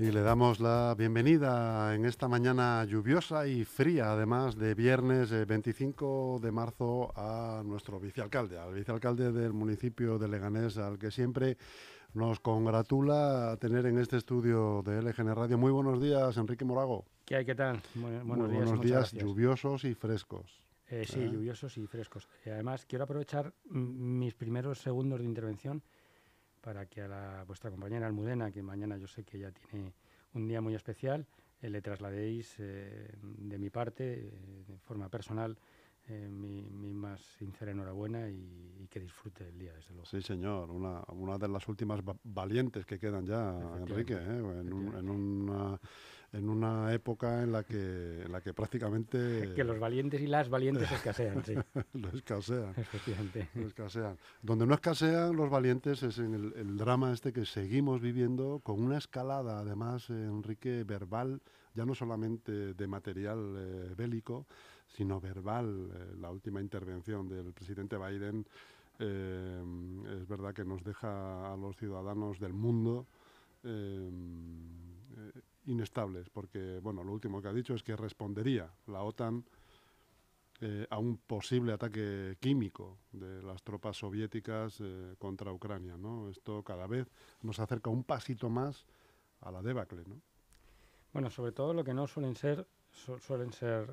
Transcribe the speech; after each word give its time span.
Y 0.00 0.12
le 0.12 0.20
damos 0.20 0.60
la 0.60 0.94
bienvenida 0.96 1.92
en 1.92 2.04
esta 2.04 2.28
mañana 2.28 2.84
lluviosa 2.84 3.48
y 3.48 3.64
fría, 3.64 4.12
además 4.12 4.56
de 4.56 4.76
viernes 4.76 5.30
25 5.44 6.36
eh, 6.38 6.46
de 6.46 6.52
marzo, 6.52 7.12
a 7.16 7.64
nuestro 7.64 7.98
vicealcalde, 7.98 8.60
al 8.60 8.74
vicealcalde 8.74 9.32
del 9.32 9.52
municipio 9.52 10.16
de 10.16 10.28
Leganés, 10.28 10.78
al 10.78 11.00
que 11.00 11.10
siempre 11.10 11.56
nos 12.14 12.38
congratula 12.38 13.56
tener 13.60 13.86
en 13.86 13.98
este 13.98 14.18
estudio 14.18 14.84
de 14.86 15.02
LGN 15.02 15.34
Radio. 15.34 15.58
Muy 15.58 15.72
buenos 15.72 16.00
días, 16.00 16.36
Enrique 16.36 16.64
Morago. 16.64 17.04
¿Qué 17.24 17.34
hay? 17.34 17.44
¿Qué 17.44 17.56
tal? 17.56 17.82
buenos 17.96 18.50
días. 18.50 18.64
Buenos 18.66 18.80
días 18.80 19.12
lluviosos 19.12 19.82
y 19.82 19.94
frescos. 19.94 20.62
Eh, 20.86 21.06
sí, 21.08 21.18
¿Eh? 21.18 21.28
lluviosos 21.28 21.76
y 21.76 21.84
frescos. 21.88 22.28
Y 22.46 22.50
además, 22.50 22.86
quiero 22.86 23.02
aprovechar 23.02 23.52
mis 23.64 24.34
primeros 24.34 24.78
segundos 24.78 25.18
de 25.18 25.24
intervención 25.24 25.82
para 26.68 26.84
que 26.84 27.00
a 27.00 27.08
la, 27.08 27.44
vuestra 27.46 27.70
compañera 27.70 28.06
Almudena, 28.06 28.50
que 28.50 28.62
mañana 28.62 28.98
yo 28.98 29.06
sé 29.06 29.24
que 29.24 29.38
ya 29.38 29.50
tiene 29.50 29.94
un 30.34 30.46
día 30.46 30.60
muy 30.60 30.74
especial, 30.74 31.24
eh, 31.62 31.70
le 31.70 31.80
trasladéis 31.80 32.56
eh, 32.58 33.10
de 33.22 33.58
mi 33.58 33.70
parte, 33.70 34.04
eh, 34.26 34.64
de 34.68 34.78
forma 34.80 35.08
personal, 35.08 35.56
mi, 36.10 36.62
más 36.92 37.20
sincera 37.38 37.70
enhorabuena 37.70 38.28
y, 38.28 38.86
que 38.90 39.00
disfrute 39.00 39.48
el 39.48 39.58
día, 39.58 39.72
desde 39.72 39.92
luego. 39.92 40.04
Sí, 40.04 40.20
señor, 40.20 40.70
una, 40.70 41.02
una 41.08 41.38
de 41.38 41.48
las 41.48 41.66
últimas 41.68 42.00
valientes 42.22 42.84
que 42.84 42.98
quedan 42.98 43.24
ya, 43.24 43.58
Enrique, 43.78 44.14
en, 44.14 44.94
en, 44.94 45.08
una 45.08 45.78
en 46.32 46.48
una 46.48 46.92
época 46.92 47.42
en 47.42 47.52
la 47.52 47.62
que, 47.62 48.22
en 48.22 48.30
la 48.30 48.40
que 48.40 48.52
prácticamente... 48.52 49.52
Que 49.56 49.64
los 49.64 49.78
valientes 49.78 50.20
y 50.20 50.26
las 50.26 50.48
valientes 50.48 50.90
escasean, 50.90 51.44
sí. 51.44 51.54
lo 51.94 52.08
escasean. 52.10 52.74
Efectivamente. 52.76 53.48
Lo 53.54 53.66
escasean. 53.66 54.18
Donde 54.42 54.66
no 54.66 54.74
escasean 54.74 55.36
los 55.36 55.48
valientes 55.48 56.02
es 56.02 56.18
en 56.18 56.34
el, 56.34 56.76
drama 56.76 57.12
este 57.12 57.32
que 57.32 57.44
seguimos 57.46 58.00
viviendo, 58.00 58.60
con 58.62 58.82
una 58.82 58.98
escalada, 58.98 59.60
además, 59.60 60.10
Enrique, 60.10 60.84
verbal, 60.84 61.40
ya 61.74 61.86
no 61.86 61.94
solamente 61.94 62.74
de 62.74 62.86
material 62.86 63.54
eh, 63.56 63.94
bélico, 63.96 64.46
sino 64.86 65.20
verbal. 65.20 65.90
Eh, 65.92 66.16
la 66.20 66.30
última 66.30 66.60
intervención 66.60 67.28
del 67.28 67.52
presidente 67.52 67.96
Biden 67.96 68.46
eh, 68.98 69.62
es 70.20 70.28
verdad 70.28 70.52
que 70.52 70.64
nos 70.64 70.84
deja 70.84 71.52
a 71.52 71.56
los 71.56 71.76
ciudadanos 71.76 72.38
del 72.38 72.52
mundo 72.52 73.06
inestables, 75.68 76.28
porque 76.30 76.80
bueno, 76.82 77.04
lo 77.04 77.12
último 77.12 77.40
que 77.40 77.48
ha 77.48 77.52
dicho 77.52 77.74
es 77.74 77.82
que 77.82 77.96
respondería 77.96 78.70
la 78.86 79.02
OTAN 79.02 79.44
eh, 80.60 80.86
a 80.90 80.98
un 80.98 81.18
posible 81.18 81.72
ataque 81.72 82.36
químico 82.40 82.98
de 83.12 83.42
las 83.42 83.62
tropas 83.62 83.96
soviéticas 83.96 84.80
eh, 84.80 85.14
contra 85.18 85.52
Ucrania. 85.52 85.96
¿no? 85.96 86.28
Esto 86.28 86.64
cada 86.64 86.86
vez 86.86 87.06
nos 87.42 87.60
acerca 87.60 87.90
un 87.90 88.02
pasito 88.02 88.50
más 88.50 88.84
a 89.40 89.52
la 89.52 89.62
debacle. 89.62 90.02
¿no? 90.06 90.20
Bueno, 91.12 91.30
sobre 91.30 91.52
todo 91.52 91.72
lo 91.72 91.84
que 91.84 91.94
no 91.94 92.06
suelen 92.08 92.34
ser 92.34 92.66
suelen 92.90 93.52
ser 93.52 93.88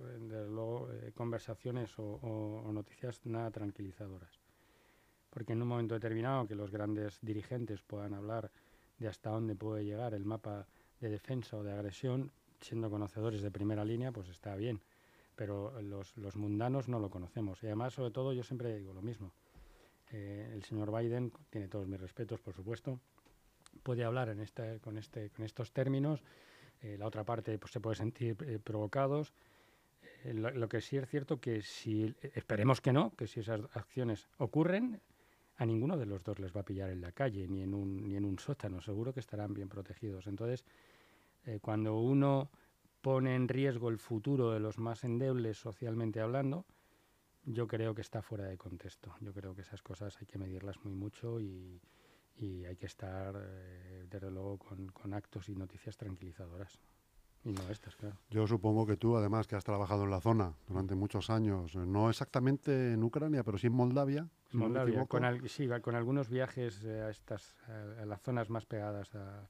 luego 0.50 0.90
eh, 0.92 1.12
conversaciones 1.14 1.94
o, 1.98 2.70
noticias 2.73 3.22
nada 3.26 3.52
tranquilizadoras. 3.52 4.40
Porque 5.30 5.53
en 5.53 5.62
un 5.62 5.68
momento 5.68 5.94
determinado 5.94 6.47
que 6.47 6.56
los 6.56 6.72
grandes 6.72 7.19
dirigentes 7.22 7.81
puedan 7.81 8.14
hablar 8.14 8.52
de 8.97 9.08
hasta 9.08 9.30
dónde 9.30 9.56
puede 9.56 9.84
llegar 9.84 10.14
el 10.14 10.25
mapa 10.25 10.68
de 11.05 11.11
defensa 11.11 11.57
o 11.57 11.63
de 11.63 11.71
agresión, 11.71 12.31
siendo 12.59 12.89
conocedores 12.89 13.41
de 13.41 13.51
primera 13.51 13.85
línea, 13.85 14.11
pues 14.11 14.27
está 14.29 14.55
bien. 14.55 14.81
Pero 15.35 15.79
los, 15.81 16.17
los 16.17 16.35
mundanos 16.35 16.88
no 16.88 16.99
lo 16.99 17.09
conocemos. 17.09 17.61
Y 17.61 17.67
además, 17.67 17.93
sobre 17.93 18.11
todo, 18.11 18.33
yo 18.33 18.43
siempre 18.43 18.77
digo 18.77 18.93
lo 18.93 19.01
mismo. 19.01 19.31
Eh, 20.11 20.51
el 20.53 20.63
señor 20.63 20.91
Biden 20.97 21.31
tiene 21.49 21.67
todos 21.67 21.88
mis 21.88 21.99
respetos, 21.99 22.39
por 22.39 22.53
supuesto. 22.53 22.99
Puede 23.83 24.03
hablar 24.03 24.29
en 24.29 24.39
este, 24.39 24.79
con, 24.79 24.97
este, 24.97 25.29
con 25.29 25.45
estos 25.45 25.71
términos. 25.71 26.23
Eh, 26.81 26.97
la 26.97 27.05
otra 27.05 27.23
parte 27.23 27.57
pues, 27.59 27.72
se 27.72 27.79
puede 27.79 27.97
sentir 27.97 28.35
eh, 28.41 28.59
provocados. 28.63 29.33
Lo, 30.23 30.49
lo, 30.51 30.67
que 30.67 30.81
sí 30.81 30.97
es 30.97 31.07
cierto 31.07 31.39
que 31.39 31.61
si, 31.61 32.16
esperemos 32.33 32.81
que 32.81 32.93
no, 32.93 33.16
que 33.16 33.27
si 33.27 33.41
esas 33.41 33.61
acciones 33.73 34.27
ocurren, 34.37 35.01
a 35.57 35.66
ninguno 35.66 35.97
de 35.97 36.05
los 36.05 36.23
dos 36.23 36.39
les 36.39 36.55
va 36.55 36.61
a 36.61 36.66
pillar 36.66 36.89
en 36.89 37.01
la 37.01 37.11
calle, 37.11 37.47
ni 37.47 37.61
en 37.61 37.73
un, 37.73 38.07
ni 38.07 38.16
en 38.16 38.25
un 38.25 38.39
sótano, 38.39 38.81
seguro 38.81 39.13
que 39.13 39.19
estarán 39.19 39.53
bien 39.53 39.69
protegidos. 39.69 40.27
Entonces, 40.27 40.66
eh, 41.45 41.59
cuando 41.61 42.00
uno 42.00 42.50
pone 43.01 43.35
en 43.35 43.47
riesgo 43.47 43.89
el 43.89 44.00
futuro 44.00 44.51
de 44.51 44.59
los 44.59 44.78
más 44.78 45.03
endebles 45.03 45.57
socialmente 45.57 46.22
hablando, 46.22 46.66
yo 47.44 47.67
creo 47.67 47.94
que 47.94 48.01
está 48.01 48.22
fuera 48.22 48.45
de 48.45 48.57
contexto. 48.57 49.13
Yo 49.22 49.33
creo 49.33 49.53
que 49.55 49.61
esas 49.61 49.81
cosas 49.81 50.17
hay 50.19 50.25
que 50.25 50.38
medirlas 50.38 50.84
muy 50.84 50.94
mucho 50.94 51.39
y, 51.39 51.81
hay 52.38 52.75
que 52.75 52.85
estar, 52.85 53.35
eh, 53.38 54.05
desde 54.09 54.29
luego, 54.29 54.57
con 54.57 55.13
actos 55.13 55.47
y 55.50 55.55
noticias 55.55 55.95
tranquilizadoras. 55.97 56.81
Y 57.45 57.51
no 57.51 57.61
estas, 57.69 57.95
claro. 57.95 58.17
Yo 58.31 58.47
supongo 58.47 58.88
que 58.88 58.97
tú, 58.97 59.16
además, 59.16 59.45
que 59.45 59.55
has 59.55 59.63
trabajado 59.63 60.03
en 60.03 60.09
la 60.09 60.19
zona 60.19 60.55
durante 60.67 60.95
muchos 60.95 61.29
años, 61.29 61.75
no 61.75 62.09
exactamente 62.09 62.94
en 62.94 63.03
Ucrania, 63.03 63.44
pero 63.44 63.59
sí 63.59 63.67
en 63.67 63.73
Moldavia. 63.73 64.28
Moldavia, 64.51 65.05
con 65.05 65.47
sí, 65.47 65.69
con 65.84 65.94
algunos 65.94 66.28
viajes 66.28 66.84
eh, 66.84 67.01
a 67.01 67.11
estas, 67.11 67.55
a, 67.67 68.05
las 68.05 68.19
zonas 68.23 68.50
más 68.50 68.66
pegadas 68.66 69.13
a, 69.13 69.47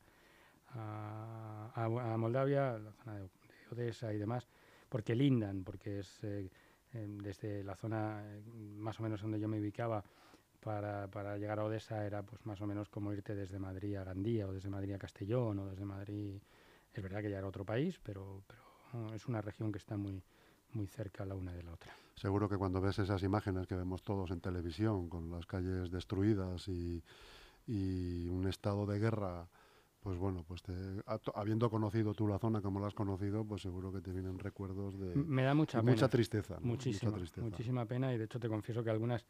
a, 0.76 2.16
Moldavia, 2.18 2.78
la 2.78 2.92
zona 2.92 3.20
de, 3.20 3.30
Odessa 3.72 4.14
y 4.14 4.18
demás, 4.18 4.48
porque 4.90 5.16
lindan, 5.16 5.64
porque 5.64 6.00
es 6.00 6.20
eh, 6.24 6.50
desde 6.94 7.64
la 7.64 7.76
zona 7.76 8.22
eh, 8.24 8.42
más 8.78 9.00
o 9.00 9.04
menos 9.04 9.22
donde 9.22 9.40
yo 9.40 9.48
me 9.48 9.60
ubicaba 9.60 10.04
para, 10.60 11.08
para, 11.10 11.38
llegar 11.38 11.60
a 11.60 11.66
Odessa 11.66 12.06
era 12.06 12.24
pues 12.24 12.46
más 12.46 12.62
o 12.62 12.68
menos 12.68 12.90
como 12.90 13.12
irte 13.12 13.36
desde 13.36 13.60
Madrid 13.60 13.96
a 13.96 14.04
Gandía 14.04 14.48
o 14.48 14.54
desde 14.54 14.70
Madrid 14.70 14.94
a 14.94 15.00
Castellón 15.00 15.60
o 15.60 15.66
desde 15.68 15.86
Madrid 15.86 16.40
es 16.94 17.04
verdad 17.04 17.22
que 17.22 17.30
ya 17.30 17.40
era 17.40 17.48
otro 17.48 17.66
país, 17.66 18.00
pero, 18.02 18.42
pero 18.48 19.14
es 19.14 19.28
una 19.28 19.42
región 19.42 19.72
que 19.72 19.78
está 19.78 19.98
muy, 19.98 20.24
muy 20.74 20.88
cerca 20.88 21.26
la 21.26 21.36
una 21.36 21.52
de 21.52 21.64
la 21.64 21.74
otra. 21.74 21.94
Seguro 22.16 22.48
que 22.48 22.58
cuando 22.58 22.80
ves 22.80 23.00
esas 23.00 23.22
imágenes 23.24 23.68
que 23.68 23.76
vemos 23.76 24.02
todos 24.04 24.32
en 24.32 24.40
televisión, 24.40 25.10
con 25.10 25.30
las 25.30 25.46
calles 25.46 25.92
destruidas 25.92 26.68
y, 26.70 27.04
y 27.68 28.30
un 28.30 28.48
estado 28.48 28.86
de 28.86 29.00
guerra, 29.00 29.50
pues 30.06 30.20
bueno, 30.20 30.46
pues 30.48 30.62
habiendo 31.34 31.68
conocido 31.68 32.14
tú 32.14 32.28
la 32.28 32.38
zona 32.38 32.62
como 32.62 32.80
la 32.80 32.86
has 32.86 32.94
conocido, 32.94 33.44
pues 33.44 33.64
seguro 33.64 33.92
que 33.92 34.02
te 34.02 34.12
vienen 34.12 34.38
recuerdos 34.38 35.00
de 35.00 35.16
Me 35.16 35.42
da 35.42 35.56
mucha, 35.56 35.82
mucha 35.82 36.08
tristeza. 36.08 36.60
Muchísima, 36.62 37.10
mucha 37.10 37.22
tristeza. 37.22 37.48
muchísima 37.48 37.86
pena 37.88 38.14
y 38.14 38.20
de 38.20 38.26
hecho 38.26 38.40
te 38.40 38.48
confieso 38.48 38.84
que 38.84 38.92
algunas 38.92 39.26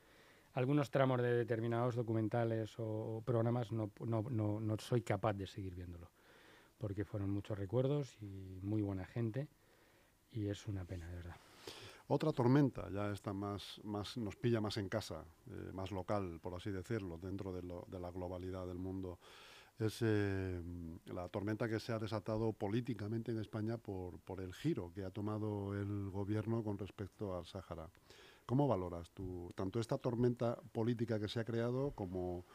algunos 0.52 0.92
tramos 0.92 1.22
de 1.22 1.32
determinados 1.32 1.96
documentales 1.96 2.74
o, 2.78 3.24
programas 3.26 3.72
no, 3.72 3.90
no, 4.02 4.24
no, 4.30 4.60
no 4.60 4.78
soy 4.78 5.02
capaz 5.02 5.32
de 5.32 5.48
seguir 5.48 5.76
viéndolo 5.76 6.12
porque 6.78 7.06
fueron 7.06 7.30
muchos 7.30 7.58
recuerdos 7.58 8.18
y 8.20 8.60
muy 8.62 8.82
buena 8.82 9.06
gente 9.06 9.48
y 10.34 10.48
es 10.48 10.68
una 10.68 10.84
pena, 10.84 11.08
de 11.08 11.16
verdad. 11.16 11.38
Otra 12.10 12.34
tormenta, 12.34 12.90
ya 12.92 13.14
está 13.14 13.32
más, 13.32 13.80
más 13.86 14.18
nos 14.18 14.36
pilla 14.36 14.60
más 14.60 14.76
en 14.76 14.90
casa, 14.90 15.24
eh, 15.50 15.72
más 15.72 15.92
local, 15.92 16.42
por 16.42 16.54
así 16.54 16.70
decirlo, 16.70 17.18
dentro 17.18 17.54
de, 17.54 17.64
lo, 17.64 17.86
de 17.88 17.98
la 17.98 18.12
globalidad 18.12 18.68
del 18.68 18.78
mundo, 18.78 19.20
es 19.80 20.00
eh, 20.02 20.62
la 21.08 21.28
tormenta 21.30 21.68
que 21.68 21.80
se 21.80 21.92
ha 21.92 22.00
desatado 22.00 22.54
políticamente 22.54 23.32
en 23.32 23.40
España 23.40 23.78
por, 23.78 24.20
por 24.20 24.42
el 24.42 24.54
giro 24.54 24.92
que 24.94 25.04
ha 25.04 25.10
tomado 25.10 25.74
el 25.74 26.10
gobierno 26.10 26.64
con 26.64 26.78
respecto 26.78 27.38
al 27.38 27.46
Sáhara. 27.46 27.90
¿Cómo 28.46 28.68
valoras 28.68 29.10
tú 29.12 29.52
tanto 29.56 29.80
esta 29.80 29.98
tormenta 29.98 30.56
política 30.72 31.20
que 31.20 31.28
se 31.28 31.40
ha 31.40 31.46
creado 31.46 31.92
como 31.92 32.46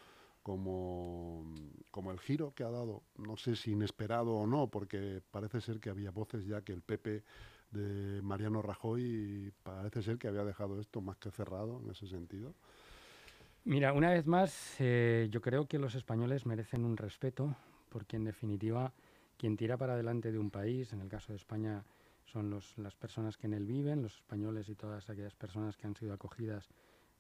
como, 0.43 1.45
como 1.91 2.11
el 2.11 2.19
giro 2.19 2.55
que 2.55 2.65
ha 2.65 2.71
dado, 2.71 3.03
no 3.17 3.37
sé 3.37 3.57
si 3.57 3.73
inesperado 3.73 4.33
o 4.33 4.47
no, 4.47 4.69
porque 4.69 5.23
parece 5.31 5.61
ser 5.61 5.81
que 5.81 5.91
había 5.91 6.11
voces 6.11 6.47
ya 6.47 6.63
que 6.63 6.73
el 6.73 6.83
PP 6.83 7.23
de 7.73 8.23
Mariano 8.23 8.63
Rajoy 8.63 9.53
parece 9.63 10.03
ser 10.03 10.19
que 10.19 10.29
había 10.29 10.45
dejado 10.45 10.81
esto 10.81 11.01
más 11.01 11.19
que 11.19 11.31
cerrado 11.31 11.81
en 11.85 11.91
ese 11.91 12.07
sentido. 12.09 12.55
Mira, 13.65 13.93
una 13.93 14.11
vez 14.11 14.27
más, 14.27 14.77
eh, 14.79 15.29
yo 15.31 15.41
creo 15.41 15.67
que 15.67 15.79
los 15.79 15.95
españoles 15.95 16.47
merecen 16.47 16.85
un 16.85 16.97
respeto, 16.97 17.55
porque 17.91 18.17
en 18.17 18.25
definitiva, 18.25 18.93
quien 19.37 19.57
tira 19.57 19.77
para 19.77 19.93
adelante 19.93 20.33
de 20.33 20.39
un 20.39 20.51
país, 20.51 20.93
en 20.93 21.01
el 21.01 21.09
caso 21.09 21.33
de 21.33 21.37
España, 21.37 21.85
son 22.25 22.49
los, 22.49 22.79
las 22.79 22.95
personas 22.95 23.37
que 23.37 23.47
en 23.47 23.55
él 23.55 23.67
viven, 23.67 24.03
los 24.03 24.17
españoles 24.17 24.69
y 24.69 24.75
todas 24.75 25.11
aquellas 25.11 25.35
personas 25.35 25.77
que 25.77 25.87
han 25.87 25.95
sido 25.95 26.15
acogidas 26.15 26.71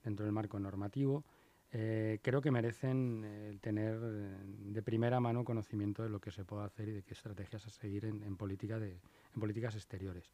dentro 0.03 0.25
del 0.25 0.33
marco 0.33 0.59
normativo. 0.59 1.25
Eh, 1.73 2.19
creo 2.23 2.41
que 2.41 2.51
merecen 2.51 3.23
eh, 3.25 3.59
tener 3.61 4.01
de 4.01 4.83
primera 4.83 5.21
mano 5.21 5.45
conocimiento 5.45 6.03
de 6.03 6.09
lo 6.09 6.21
que 6.21 6.33
se 6.33 6.45
puede 6.45 6.65
hacer 6.65 6.89
y 6.89 6.93
de 6.93 7.03
qué 7.03 7.15
estrategias 7.15 7.67
a 7.67 7.71
seguir 7.71 8.07
en, 8.07 8.37
política 8.37 8.79
de, 8.79 8.99
en 9.35 9.41
políticas 9.41 9.75
exteriores. 9.77 10.33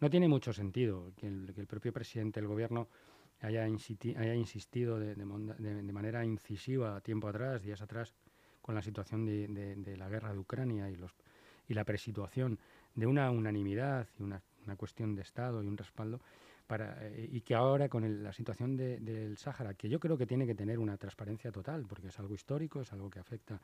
No 0.00 0.08
tiene 0.08 0.28
mucho 0.28 0.52
sentido 0.52 1.10
que 1.16 1.26
el, 1.26 1.66
propio 1.66 1.92
presidente 1.92 2.40
del 2.40 2.48
gobierno 2.48 2.86
haya, 3.40 3.64
haya 3.64 4.34
insistido 4.34 4.98
de, 4.98 5.14
manera 5.92 6.24
incisiva 6.24 7.00
tiempo 7.00 7.28
atrás, 7.28 7.62
días 7.62 7.82
atrás, 7.82 8.14
con 8.60 8.74
la 8.74 8.82
situación 8.82 9.24
de, 9.24 9.96
la 9.96 10.08
guerra 10.08 10.32
de 10.32 10.38
Ucrania 10.38 10.90
y, 10.90 10.96
los, 10.96 11.12
y 11.68 11.74
la 11.74 11.84
presituación 11.84 12.58
de 12.94 13.06
una 13.06 13.30
unanimidad 13.30 14.06
y 14.18 14.22
una 14.22 14.42
cuestión 14.76 15.14
de 15.14 15.22
Estado 15.22 15.62
y 15.62 15.66
un 15.66 15.76
respaldo 15.76 16.20
eh, 16.70 17.28
y 17.32 17.40
que 17.40 17.54
ahora 17.54 17.88
con 17.88 18.22
la 18.22 18.32
situación 18.32 18.76
del 18.76 19.38
Sáhara, 19.38 19.72
que 19.74 19.88
yo 19.88 19.98
creo 19.98 20.18
que 20.18 20.26
tiene 20.26 20.46
que 20.46 20.54
tener 20.54 20.78
una 20.78 20.98
transparencia 20.98 21.50
total, 21.50 21.86
porque 21.88 22.08
es 22.08 22.18
algo 22.18 22.34
histórico, 22.34 22.82
es 22.82 22.92
algo 22.92 23.08
que 23.08 23.18
afecta 23.18 23.58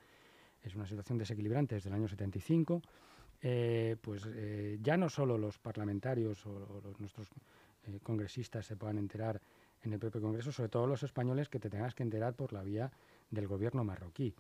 es 0.63 0.75
una 0.75 0.87
situación 0.87 1.19
desequilibrante 1.19 1.75
desde 1.75 1.91
el 1.91 1.97
año 1.97 2.09
75, 2.09 2.81
eh, 3.43 3.97
pues 4.01 4.27
eh, 4.27 4.79
ya 4.81 4.97
no 4.97 5.11
solo 5.11 5.37
los 5.37 5.59
parlamentarios 5.59 6.47
o, 6.47 6.95
nuestros 6.99 7.29
eh, 7.87 8.01
congresistas 8.03 8.65
se 8.65 8.77
puedan 8.77 8.97
enterar 8.97 9.39
en 9.85 9.93
el 9.93 9.99
propio 9.99 10.21
Congreso, 10.21 10.53
sobre 10.53 10.69
todo 10.69 10.87
los 10.87 11.03
españoles 11.03 11.49
que 11.49 11.59
te 11.59 11.71
tengas 11.71 11.95
que 11.95 12.03
enterar 12.03 12.35
por 12.35 12.53
la 12.53 12.63
vía 12.63 12.91
del 13.31 13.47
gobierno 13.47 13.85
marroquí. 13.85 14.35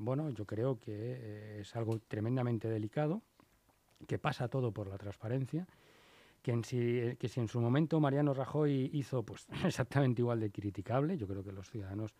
bueno, 0.00 0.30
yo 0.30 0.44
creo 0.44 0.78
que 0.78 1.60
es 1.60 1.74
algo 1.76 1.98
tremendamente 2.08 2.68
delicado, 2.68 3.22
que 4.06 4.18
pasa 4.18 4.48
todo 4.48 4.72
por 4.72 4.88
la 4.88 4.98
transparencia, 4.98 5.66
que, 6.42 6.52
en 6.52 6.64
si, 6.64 7.16
que 7.18 7.28
si 7.28 7.40
en 7.40 7.48
su 7.48 7.60
momento 7.60 7.98
Mariano 7.98 8.34
Rajoy 8.34 8.90
hizo 8.92 9.22
pues 9.22 9.46
exactamente 9.64 10.22
igual 10.22 10.40
de 10.40 10.50
criticable, 10.50 11.16
yo 11.16 11.26
creo 11.26 11.42
que 11.42 11.52
los 11.52 11.70
ciudadanos 11.70 12.14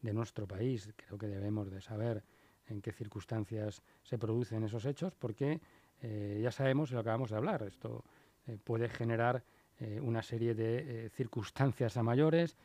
de 0.00 0.14
nuestro 0.14 0.46
país 0.46 0.88
creo 0.96 1.18
que 1.18 1.26
debemos 1.26 1.70
de 1.70 1.80
saber 1.80 2.22
en 2.68 2.80
qué 2.80 2.92
circunstancias 2.92 3.82
se 4.02 4.16
producen 4.16 4.64
esos 4.64 4.84
hechos, 4.84 5.14
porque 5.14 5.60
eh, 6.00 6.40
ya 6.42 6.50
sabemos, 6.50 6.90
y 6.90 6.94
lo 6.94 7.00
acabamos 7.00 7.30
de 7.30 7.36
hablar, 7.36 7.62
esto 7.64 8.04
eh, 8.46 8.56
puede 8.62 8.88
generar 8.88 9.44
eh, 9.80 10.00
una 10.00 10.22
serie 10.22 10.54
de 10.54 11.10
circunstancias 11.10 11.96
a 11.96 12.02
mayores. 12.02 12.56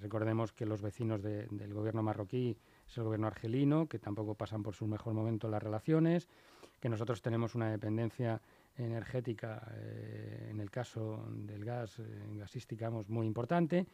recordemos 0.00 0.52
que 0.52 0.66
los 0.66 0.82
vecinos 0.82 1.22
del 1.22 1.72
gobierno 1.72 2.02
marroquí 2.02 2.56
es 2.86 2.98
el 2.98 3.04
gobierno 3.04 3.26
argelino, 3.26 3.88
que 3.88 3.98
tampoco 3.98 4.34
pasan 4.34 4.62
por 4.62 4.74
su 4.74 4.86
mejor 4.86 5.14
momento 5.14 5.48
las 5.48 5.62
relaciones, 5.62 6.28
que 6.80 6.88
nosotros 6.88 7.22
tenemos 7.22 7.54
una 7.54 7.70
dependencia 7.70 8.40
energética, 8.76 9.66
en 10.50 10.60
el 10.60 10.70
caso 10.70 11.24
del 11.30 11.64
gas, 11.64 12.00
gasística, 12.36 12.90
muy 12.90 13.26
importante. 13.26 13.86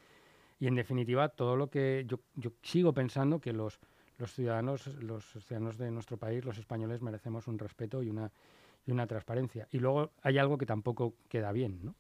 Y 0.61 0.67
en 0.67 0.75
definitiva, 0.75 1.29
todo 1.29 1.57
lo 1.57 1.69
que 1.69 2.05
yo, 2.07 2.21
yo 2.35 2.53
sigo 2.63 2.93
pensando 2.93 3.41
que 3.41 3.53
los, 3.53 3.81
los 4.19 4.33
ciudadanos, 4.33 4.87
los 5.03 5.25
ciudadanos 5.25 5.79
de 5.79 5.91
nuestro 5.91 6.17
país, 6.17 6.45
los 6.45 6.59
españoles, 6.59 7.03
merecemos 7.03 7.49
un 7.49 7.59
respeto 7.59 8.03
y 8.03 8.11
una, 8.11 8.31
y 8.87 8.93
una 8.93 9.07
transparencia. 9.07 9.67
Y 9.71 9.79
luego 9.79 10.13
hay 10.23 10.39
algo 10.39 10.59
que 10.59 10.67
tampoco 10.67 11.15
queda 11.29 11.53
bien, 11.53 11.81
¿no? 11.83 11.95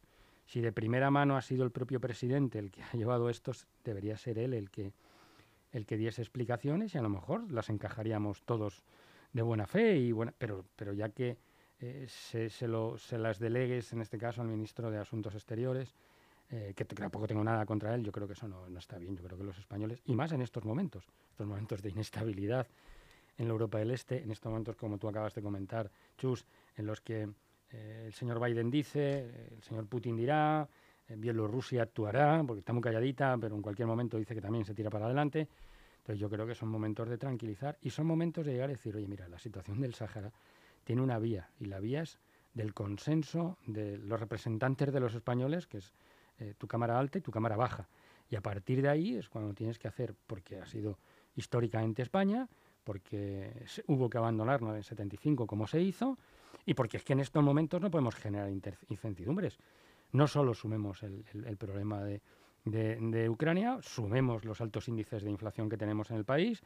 Si 0.46 0.60
de 0.60 0.72
primera 0.72 1.10
mano 1.10 1.36
ha 1.36 1.42
sido 1.42 1.64
el 1.64 1.70
propio 1.70 2.00
presidente 2.00 2.58
el 2.58 2.70
que 2.70 2.82
ha 2.82 2.92
llevado 2.92 3.30
estos, 3.30 3.66
debería 3.84 4.16
ser 4.16 4.38
él 4.38 4.54
el 4.54 4.70
que, 4.70 4.92
el 5.72 5.86
que 5.86 5.96
diese 5.96 6.22
explicaciones 6.22 6.94
y 6.94 6.98
a 6.98 7.02
lo 7.02 7.08
mejor 7.08 7.50
las 7.50 7.70
encajaríamos 7.70 8.42
todos 8.42 8.82
de 9.32 9.42
buena 9.42 9.66
fe, 9.66 9.96
y 9.96 10.12
buena, 10.12 10.32
pero, 10.36 10.64
pero 10.76 10.92
ya 10.92 11.08
que 11.08 11.36
eh, 11.80 12.06
se, 12.08 12.48
se, 12.48 12.68
lo, 12.68 12.96
se 12.96 13.18
las 13.18 13.38
delegues, 13.38 13.92
en 13.92 14.00
este 14.00 14.16
caso 14.16 14.40
al 14.40 14.48
ministro 14.48 14.90
de 14.90 14.98
Asuntos 14.98 15.34
Exteriores, 15.34 15.94
eh, 16.50 16.72
que 16.76 16.84
tampoco 16.84 17.26
tengo 17.26 17.42
nada 17.42 17.66
contra 17.66 17.94
él, 17.94 18.04
yo 18.04 18.12
creo 18.12 18.26
que 18.28 18.34
eso 18.34 18.46
no, 18.46 18.66
está 18.78 18.98
bien, 18.98 19.16
yo 19.16 19.24
creo 19.24 19.36
que 19.36 19.44
los 19.44 19.58
españoles, 19.58 20.00
y 20.04 20.14
más 20.14 20.30
en 20.32 20.42
estos 20.42 20.64
momentos, 20.64 21.04
estos 21.30 21.46
momentos 21.46 21.82
de 21.82 21.90
inestabilidad 21.90 22.68
en 23.38 23.48
la 23.48 23.52
Europa 23.52 23.78
del 23.78 23.90
Este, 23.90 24.22
en 24.22 24.30
estos 24.30 24.50
momentos, 24.50 24.76
como 24.76 24.98
tú 24.98 25.08
acabas 25.08 25.34
de 25.34 25.42
comentar, 25.42 25.90
Chus, 26.16 26.46
en 26.76 26.86
los 26.86 27.00
que 27.00 27.28
eh, 27.74 28.04
el 28.06 28.12
señor 28.12 28.40
Biden 28.40 28.70
dice, 28.70 29.50
el 29.56 29.62
señor 29.62 29.86
Putin 29.86 30.16
dirá, 30.16 30.68
eh, 31.08 31.16
Bielorrusia 31.16 31.82
actuará, 31.82 32.42
porque 32.46 32.60
está 32.60 32.72
muy 32.72 32.82
calladita, 32.82 33.36
pero 33.38 33.54
en 33.56 33.62
cualquier 33.62 33.88
momento 33.88 34.16
dice 34.16 34.34
que 34.34 34.40
también 34.40 34.64
se 34.64 34.74
tira 34.74 34.90
para 34.90 35.06
adelante. 35.06 35.48
Entonces 35.98 36.20
yo 36.20 36.28
creo 36.28 36.46
que 36.46 36.54
son 36.54 36.68
momentos 36.68 37.08
de 37.08 37.18
tranquilizar 37.18 37.78
y 37.80 37.90
son 37.90 38.06
momentos 38.06 38.44
de 38.44 38.52
llegar 38.52 38.68
a 38.68 38.72
decir, 38.72 38.94
oye, 38.94 39.08
mira, 39.08 39.26
la 39.28 39.38
situación 39.38 39.80
del 39.80 39.94
Sáhara 39.94 40.32
tiene 40.84 41.02
una 41.02 41.18
vía 41.18 41.50
y 41.58 41.64
la 41.64 41.80
vía 41.80 42.02
es 42.02 42.18
del 42.52 42.74
consenso 42.74 43.58
de 43.66 43.98
los 43.98 44.20
representantes 44.20 44.92
de 44.92 45.00
los 45.00 45.14
españoles, 45.14 45.66
que 45.66 45.78
es 45.78 45.92
eh, 46.38 46.54
tu 46.56 46.66
cámara 46.66 46.98
alta 46.98 47.18
y 47.18 47.22
tu 47.22 47.30
cámara 47.30 47.56
baja. 47.56 47.88
Y 48.30 48.36
a 48.36 48.40
partir 48.40 48.82
de 48.82 48.88
ahí 48.88 49.16
es 49.16 49.28
cuando 49.28 49.54
tienes 49.54 49.78
que 49.78 49.88
hacer, 49.88 50.14
porque 50.26 50.60
ha 50.60 50.66
sido 50.66 50.98
históricamente 51.36 52.02
España, 52.02 52.48
porque 52.84 53.64
hubo 53.86 54.08
que 54.08 54.18
abandonarlo 54.18 54.70
en 54.70 54.76
el 54.76 54.84
75 54.84 55.46
como 55.46 55.66
se 55.66 55.80
hizo, 55.80 56.18
y 56.66 56.74
porque 56.74 56.96
es 56.96 57.04
que 57.04 57.12
en 57.12 57.20
estos 57.20 57.42
momentos 57.42 57.80
no 57.80 57.90
podemos 57.90 58.14
generar 58.14 58.50
incertidumbres. 58.50 59.58
No 60.12 60.28
solo 60.28 60.54
sumemos 60.54 61.02
el, 61.02 61.56
problema 61.58 62.02
de, 62.02 62.20
de, 62.64 63.28
Ucrania, 63.28 63.78
sumemos 63.82 64.44
los 64.44 64.60
altos 64.60 64.88
índices 64.88 65.22
de 65.22 65.30
inflación 65.30 65.68
que 65.68 65.76
tenemos 65.76 66.10
en 66.10 66.18
el 66.18 66.24
país, 66.24 66.62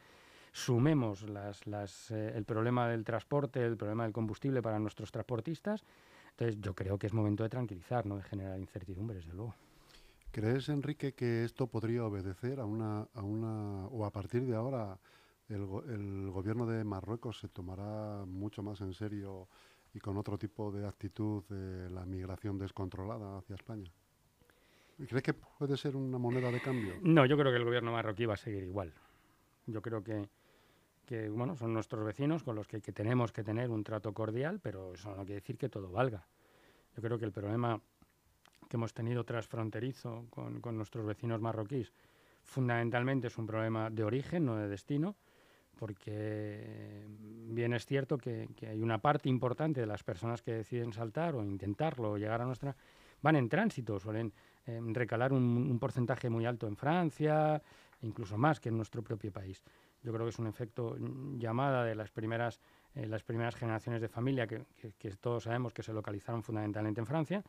sumemos 0.51 1.23
las, 1.23 1.65
las, 1.65 2.11
eh, 2.11 2.33
el 2.35 2.45
problema 2.45 2.87
del 2.87 3.03
transporte, 3.03 3.65
el 3.65 3.77
problema 3.77 4.03
del 4.03 4.13
combustible 4.13 4.61
para 4.61 4.79
nuestros 4.79 5.11
transportistas, 5.11 5.83
entonces, 6.39 6.61
yo 6.61 6.73
creo 6.73 6.97
que 6.97 7.07
es 7.07 7.13
momento 7.13 7.43
de 7.43 7.49
tranquilizar, 7.49 8.05
no 8.05 8.15
de 8.15 8.23
generar 8.23 8.57
incertidumbres, 8.57 9.25
desde 9.25 9.35
luego. 9.35 9.55
¿Crees, 10.31 10.69
Enrique, 10.69 11.13
que 11.13 11.43
esto 11.43 11.67
podría 11.67 12.05
obedecer 12.05 12.61
a 12.61 12.65
una, 12.65 13.09
a 13.13 13.23
una 13.23 13.87
o 13.87 14.05
a 14.05 14.11
partir 14.11 14.45
de 14.45 14.55
ahora 14.55 14.97
el, 15.49 15.67
el 15.89 16.29
gobierno 16.31 16.65
de 16.65 16.85
Marruecos 16.85 17.39
se 17.39 17.49
tomará 17.49 18.23
mucho 18.25 18.63
más 18.63 18.79
en 18.79 18.93
serio 18.93 19.49
y 19.93 19.99
con 19.99 20.17
otro 20.17 20.37
tipo 20.37 20.71
de 20.71 20.87
actitud 20.87 21.43
la 21.49 22.05
migración 22.05 22.57
descontrolada 22.57 23.37
hacia 23.37 23.55
España? 23.55 23.91
¿Crees 24.97 25.23
que 25.23 25.33
puede 25.33 25.77
ser 25.77 25.95
una 25.95 26.17
moneda 26.17 26.51
de 26.51 26.59
cambio? 26.59 26.95
No, 27.01 27.25
yo 27.25 27.37
creo 27.37 27.51
que 27.51 27.57
el 27.57 27.63
gobierno 27.63 27.91
marroquí 27.93 28.25
va 28.25 28.33
a 28.33 28.37
seguir 28.37 28.63
igual. 28.63 28.93
Yo 29.65 29.81
creo 29.81 30.03
que 30.03 30.27
que 31.09 31.27
bueno, 31.27 31.55
son 31.55 31.73
nuestros 31.73 32.05
vecinos 32.05 32.43
con 32.43 32.55
los 32.55 32.67
que, 32.67 32.79
tenemos 32.81 33.31
que 33.31 33.43
tener 33.43 33.71
un 33.71 33.83
trato 33.83 34.13
cordial, 34.13 34.59
pero 34.61 34.93
eso 34.93 35.09
no 35.09 35.25
quiere 35.25 35.41
decir 35.41 35.57
que 35.57 35.67
todo 35.67 35.89
valga. 35.89 36.27
Yo 36.95 37.01
creo 37.01 37.17
que 37.17 37.25
el 37.25 37.31
problema 37.31 37.81
que 38.69 38.77
hemos 38.77 38.93
tenido 38.93 39.23
transfronterizo 39.23 40.27
con, 40.29 40.61
con 40.61 40.77
nuestros 40.77 41.07
vecinos 41.07 41.41
marroquíes 41.41 41.91
fundamentalmente 42.43 43.25
es 43.25 43.39
un 43.39 43.47
problema 43.47 43.89
de 43.89 44.03
origen, 44.03 44.45
no 44.45 44.55
de 44.57 44.67
destino, 44.67 45.15
porque 45.79 47.05
bien 47.47 47.73
es 47.73 47.85
cierto 47.85 48.17
que, 48.17 48.49
hay 48.69 48.81
una 48.81 48.97
parte 48.97 49.29
importante 49.29 49.79
de 49.79 49.87
las 49.87 50.03
personas 50.03 50.41
que 50.41 50.51
deciden 50.51 50.91
saltar 50.91 51.35
o 51.35 51.43
intentarlo 51.43 52.11
o 52.11 52.17
llegar 52.17 52.41
a 52.41 52.45
nuestra, 52.45 52.75
van 53.21 53.37
en 53.37 53.47
tránsito, 53.47 53.97
suelen 53.97 54.33
eh, 54.65 54.79
recalar 54.87 55.31
un, 55.31 55.79
porcentaje 55.79 56.29
muy 56.29 56.45
alto 56.45 56.67
en 56.67 56.75
Francia, 56.75 57.61
incluso 58.01 58.37
más 58.37 58.59
que 58.59 58.67
en 58.67 58.75
nuestro 58.75 59.01
propio 59.01 59.31
país. 59.31 59.63
Yo 60.03 60.11
creo 60.11 60.25
que 60.25 60.31
es 60.31 60.39
un 60.39 60.47
efecto 60.47 60.97
llamada 61.37 61.85
de 61.85 61.95
las 61.95 62.11
primeras, 62.11 62.59
eh, 62.93 63.07
las 63.07 63.23
primeras 63.23 63.55
generaciones 63.55 64.01
de 64.01 64.09
familia 64.09 64.47
que, 64.47 64.65
todos 65.21 65.43
sabemos 65.43 65.73
que 65.73 65.81
se 65.81 65.93
localizaron 65.93 66.43
fundamentalmente 66.43 66.99
en 66.99 67.07
Francia. 67.07 67.43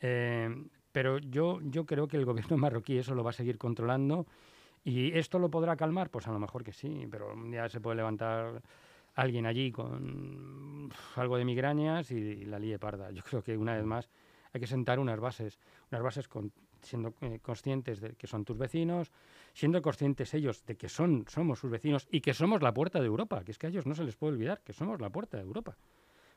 Eh, 0.00 0.64
pero 0.90 1.18
yo, 1.18 1.60
yo 1.62 1.86
creo 1.86 2.08
que 2.08 2.16
el 2.16 2.24
gobierno 2.24 2.56
marroquí 2.56 2.98
eso 2.98 3.14
lo 3.14 3.22
va 3.22 3.30
a 3.30 3.34
seguir 3.34 3.58
controlando. 3.58 4.26
¿Y 4.84 5.16
esto 5.18 5.38
lo 5.38 5.50
podrá 5.50 5.76
calmar? 5.76 6.10
Pues 6.10 6.26
a 6.26 6.32
lo 6.32 6.38
mejor 6.38 6.64
que 6.64 6.72
sí, 6.72 7.06
pero 7.10 7.34
un 7.34 7.50
día 7.50 7.68
se 7.68 7.80
puede 7.80 7.96
levantar 7.96 8.62
alguien 9.14 9.46
allí 9.46 9.70
con 9.70 10.90
algo 11.16 11.36
de 11.36 11.44
migrañas 11.44 12.10
y, 12.10 12.44
la 12.44 12.58
líe 12.58 12.78
parda. 12.78 13.10
Yo 13.10 13.22
creo 13.22 13.42
que 13.42 13.56
una 13.56 13.74
vez 13.74 13.84
más 13.84 14.08
hay 14.52 14.60
que 14.60 14.66
sentar 14.66 14.98
unas 14.98 15.20
bases, 15.20 15.58
unas 15.90 16.02
bases 16.02 16.28
con 16.28 16.52
siendo 16.82 17.14
eh, 17.20 17.40
conscientes 17.42 18.00
de 18.00 18.14
que 18.14 18.26
son 18.26 18.44
tus 18.44 18.56
vecinos, 18.56 19.12
siendo 19.52 19.82
conscientes 19.82 20.32
ellos 20.32 20.64
de 20.64 20.76
que 20.76 20.88
son, 20.88 21.26
somos 21.28 21.58
sus 21.58 21.70
vecinos 21.70 22.08
y 22.10 22.22
que 22.22 22.32
somos 22.32 22.62
la 22.62 22.72
puerta 22.72 23.00
de 23.00 23.06
Europa, 23.06 23.44
que 23.44 23.52
es 23.52 23.58
que 23.58 23.66
a 23.66 23.70
ellos 23.70 23.84
no 23.84 23.94
se 23.94 24.02
les 24.02 24.16
puede 24.16 24.32
olvidar 24.32 24.62
que 24.62 24.72
somos 24.72 24.98
la 24.98 25.10
puerta 25.10 25.36
de 25.36 25.42
Europa. 25.42 25.76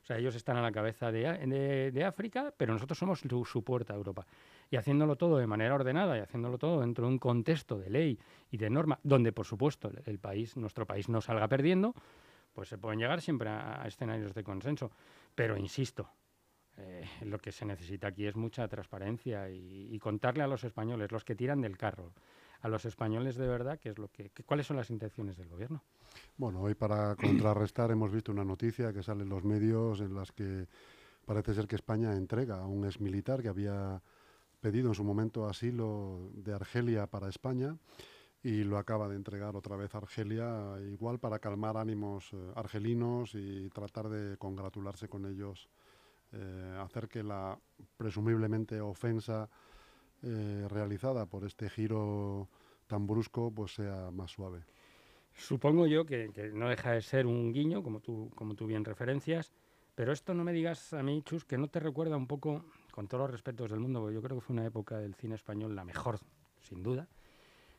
O 0.04 0.06
sea, 0.06 0.18
ellos 0.18 0.36
están 0.36 0.58
a 0.58 0.62
la 0.62 0.74
cabeza 0.74 1.14
de, 1.14 1.92
de, 1.94 2.04
África, 2.04 2.54
pero 2.58 2.74
nosotros 2.74 3.00
somos 3.00 3.22
su, 3.22 3.64
puerta 3.64 3.94
a 3.94 3.96
Europa. 3.96 4.28
Y 4.74 4.76
haciéndolo 4.76 5.16
todo 5.16 5.38
de 5.38 5.46
manera 5.46 5.76
ordenada 5.76 6.18
y 6.18 6.22
haciéndolo 6.22 6.58
todo 6.58 6.82
dentro 6.82 7.06
de 7.06 7.14
un 7.14 7.20
contexto 7.20 7.78
de 7.78 7.92
ley 7.92 8.20
y 8.50 8.58
de 8.58 8.72
norma, 8.72 9.00
donde 9.04 9.32
por 9.32 9.46
supuesto 9.46 9.92
el, 10.06 10.18
país, 10.18 10.58
nuestro 10.58 10.88
país 10.88 11.10
no 11.10 11.22
salga 11.22 11.48
perdiendo, 11.48 11.94
pues 12.54 12.70
se 12.70 12.80
pueden 12.80 12.98
llegar 12.98 13.22
siempre 13.22 13.50
a 13.50 13.84
escenarios 13.86 14.34
de 14.34 14.44
consenso. 14.44 14.90
Pero 15.36 15.58
insisto, 15.58 16.10
eh, 16.78 17.08
lo 17.26 17.38
que 17.38 17.52
se 17.52 17.66
necesita 17.66 18.08
aquí 18.08 18.26
es 18.26 18.36
mucha 18.36 18.68
transparencia 18.68 19.48
y, 19.50 19.98
contarle 20.00 20.44
a 20.44 20.48
los 20.48 20.64
españoles, 20.64 21.12
los 21.12 21.24
que 21.24 21.36
tiran 21.36 21.62
del 21.62 21.78
carro, 21.78 22.12
a 22.62 22.68
los 22.68 22.86
españoles 22.86 23.36
de 23.36 23.48
verdad, 23.48 23.80
qué 23.80 23.90
es 23.90 24.00
lo 24.00 24.08
que, 24.10 24.32
cuáles 24.44 24.66
son 24.66 24.78
las 24.78 24.90
intenciones 24.90 25.38
del 25.38 25.50
gobierno. 25.50 25.84
Bueno, 26.36 26.62
hoy 26.62 26.74
para 26.74 27.16
contrarrestar 27.22 27.92
hemos 27.92 28.12
visto 28.12 28.32
una 28.32 28.44
noticia 28.44 28.92
que 28.92 29.04
sale 29.04 29.22
en 29.22 29.30
los 29.30 29.44
medios 29.44 30.02
en 30.02 30.16
las 30.16 30.32
que 30.32 30.66
parece 31.26 31.54
ser 31.54 31.68
que 31.68 31.76
España 31.76 32.16
entrega 32.16 32.60
a 32.60 32.66
un 32.66 32.86
exmilitar 32.86 33.44
que 33.44 33.50
había 33.50 34.02
pedido 34.64 34.88
en 34.88 34.96
su 34.96 35.04
momento 35.04 35.46
asilo 35.46 36.32
de 36.36 36.54
Argelia 36.54 37.06
para 37.06 37.28
España 37.28 37.76
y 38.42 38.64
lo 38.64 38.78
acaba 38.78 39.10
de 39.10 39.18
entregar 39.18 39.58
otra 39.58 39.76
vez 39.76 39.94
a 39.94 39.98
Argelia, 39.98 40.78
igual 40.90 41.20
para 41.20 41.40
calmar 41.40 41.76
ánimos 41.76 42.32
eh, 42.32 42.38
argelinos 42.56 43.36
y 43.36 43.70
tratar 43.72 44.08
de 44.08 44.38
congratularse 44.38 45.10
con 45.10 45.26
ellos 45.26 45.68
eh, 46.32 46.78
hacer 46.80 47.10
que 47.10 47.24
la 47.24 47.60
presumiblemente 47.98 48.80
ofensa 48.80 49.50
eh, 50.22 50.66
realizada 50.70 51.26
por 51.26 51.44
este 51.44 51.70
giro 51.70 52.48
tan 52.88 53.06
brusco 53.06 53.52
pues 53.52 53.76
sea 53.76 54.12
más 54.12 54.32
suave. 54.32 54.64
Supongo 55.36 55.88
yo 55.88 56.06
que, 56.06 56.30
no 56.54 56.70
deja 56.70 56.92
de 56.92 57.02
ser 57.02 57.26
un 57.26 57.52
guiño, 57.52 57.84
como 57.84 58.00
tú, 58.00 58.32
como 58.34 58.56
tú 58.56 58.66
bien 58.66 58.86
referencias, 58.86 59.52
pero 59.94 60.14
esto 60.14 60.34
no 60.34 60.46
me 60.46 60.54
digas 60.54 60.94
a 60.94 61.04
mí, 61.04 61.22
Chus, 61.24 61.44
que 61.44 61.58
no 61.58 61.68
te 61.68 61.82
recuerda 61.82 62.16
un 62.16 62.28
poco, 62.28 62.64
con 62.94 63.08
todos 63.08 63.24
los 63.24 63.32
respetos 63.32 63.72
del 63.72 63.80
mundo, 63.80 64.02
porque 64.02 64.14
yo 64.14 64.22
creo 64.22 64.38
que 64.38 64.46
fue 64.46 64.54
una 64.54 64.66
época 64.66 65.00
del 65.00 65.16
cine 65.16 65.34
español 65.34 65.76
la 65.76 65.84
mejor, 65.84 66.20
sin 66.62 66.84
duda, 66.84 67.08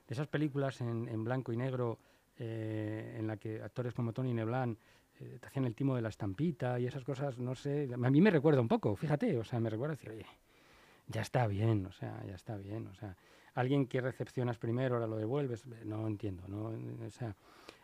de 0.08 0.12
esas 0.12 0.26
películas 0.26 0.80
en, 0.80 1.22
blanco 1.22 1.52
y 1.52 1.56
negro 1.56 2.00
en 2.36 3.24
la 3.28 3.36
que 3.36 3.62
actores 3.62 3.94
como 3.94 4.12
Tony 4.12 4.34
Neblan 4.34 4.76
te 5.16 5.46
hacían 5.46 5.66
el 5.66 5.74
timo 5.76 5.94
de 5.94 6.02
la 6.02 6.08
estampita 6.08 6.80
y 6.80 6.86
esas 6.86 7.04
cosas, 7.04 7.38
no 7.38 7.54
sé, 7.54 7.88
a 7.92 7.96
mí 7.96 8.20
me 8.20 8.30
recuerda 8.30 8.60
un 8.60 8.66
poco, 8.66 8.96
fíjate, 8.96 9.38
o 9.38 9.44
sea, 9.44 9.60
me 9.60 9.70
recuerda 9.70 9.94
decir, 9.94 10.10
oye, 10.10 10.26
ya 11.06 11.20
está 11.20 11.46
bien, 11.46 11.86
o 11.86 11.92
sea, 11.92 12.20
ya 12.26 12.34
está 12.34 12.56
bien, 12.56 12.88
o 12.88 12.94
sea, 12.94 13.16
alguien 13.54 13.86
que 13.86 14.00
recepcionas 14.00 14.58
primero, 14.58 14.96
ahora 14.96 15.06
lo 15.06 15.16
devuelves, 15.16 15.64
no 15.84 16.06
entiendo, 16.08 16.48
¿no? 16.48 16.72
O 17.06 17.10
sea, 17.10 17.36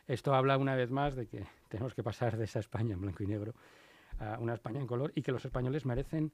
esto 0.09 0.35
habla 0.35 0.59
una 0.59 0.75
vez 0.75 0.91
más 0.91 1.15
de 1.15 1.27
que 1.27 1.47
tenemos 1.69 1.95
que 1.95 2.03
pasar 2.03 2.37
de 2.37 2.45
esa 2.45 2.59
España 2.59 2.95
en 2.95 3.01
blanco 3.01 3.23
y 3.23 3.27
negro 3.27 3.55
a 4.19 4.39
una 4.39 4.55
España 4.55 4.81
en 4.81 4.87
color 4.87 5.13
y 5.15 5.23
que 5.23 5.33
los 5.33 5.45
españoles 5.45 5.87
merecen, 5.87 6.33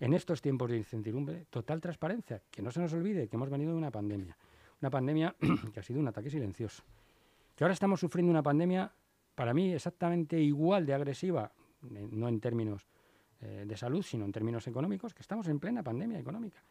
en 0.00 0.14
estos 0.14 0.42
tiempos 0.42 0.70
de 0.70 0.78
incertidumbre, 0.78 1.46
total 1.50 1.80
transparencia. 1.80 2.42
Que 2.50 2.62
no 2.62 2.70
se 2.70 2.80
nos 2.80 2.92
olvide 2.92 3.28
que 3.28 3.36
hemos 3.36 3.50
venido 3.50 3.72
de 3.72 3.78
una 3.78 3.90
pandemia. 3.90 4.36
Una 4.80 4.90
pandemia 4.90 5.34
que 5.72 5.80
ha 5.80 5.82
sido 5.82 6.00
un 6.00 6.08
ataque 6.08 6.30
silencioso. 6.30 6.82
Que 7.54 7.64
ahora 7.64 7.74
estamos 7.74 8.00
sufriendo 8.00 8.30
una 8.30 8.42
pandemia, 8.42 8.92
para 9.34 9.54
mí, 9.54 9.72
exactamente 9.72 10.38
igual 10.38 10.84
de 10.84 10.94
agresiva, 10.94 11.52
eh, 11.94 12.08
no 12.10 12.28
en 12.28 12.40
términos 12.40 12.86
eh, 13.40 13.64
de 13.66 13.76
salud, 13.76 14.02
sino 14.02 14.24
en 14.24 14.32
términos 14.32 14.66
económicos, 14.66 15.14
que 15.14 15.22
estamos 15.22 15.48
en 15.48 15.58
plena 15.58 15.82
pandemia 15.82 16.18
económica 16.18 16.62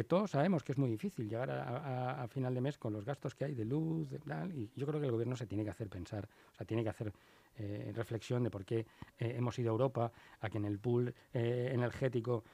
que 0.00 0.04
todos 0.04 0.30
sabemos 0.30 0.64
que 0.64 0.72
es 0.72 0.78
muy 0.78 0.88
difícil 0.88 1.28
llegar 1.28 1.50
a, 1.50 2.26
final 2.28 2.54
de 2.54 2.62
mes 2.62 2.78
con 2.78 2.90
los 2.90 3.04
gastos 3.04 3.34
que 3.34 3.44
hay 3.44 3.54
de 3.54 3.66
luz, 3.66 4.08
de 4.08 4.18
tal, 4.18 4.50
y 4.50 4.70
yo 4.74 4.86
creo 4.86 4.98
que 4.98 5.04
el 5.04 5.12
gobierno 5.12 5.36
se 5.36 5.46
tiene 5.46 5.62
que 5.62 5.68
hacer 5.68 5.90
pensar, 5.90 6.26
o 6.52 6.54
sea, 6.54 6.66
tiene 6.66 6.82
que 6.82 6.88
hacer 6.88 7.12
eh, 7.58 7.92
reflexión 7.94 8.42
de 8.42 8.50
por 8.50 8.64
qué 8.64 8.78
eh, 8.78 9.34
hemos 9.36 9.58
ido 9.58 9.68
a 9.68 9.72
Europa 9.72 10.10
a 10.40 10.48
que 10.48 10.56
en 10.56 10.64
el 10.64 10.78
pool 10.78 11.14
eh, 11.34 11.70
energético 11.74 12.44